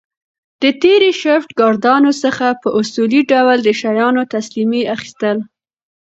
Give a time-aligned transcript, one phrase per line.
[0.61, 5.37] د تېر شفټ ګاردانو څخه په اصولي ډول د شیانو تسلیمي اخیستل